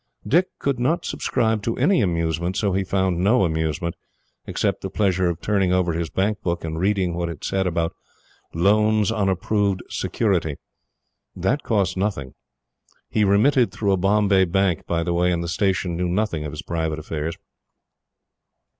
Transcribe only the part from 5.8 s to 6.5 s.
his Bank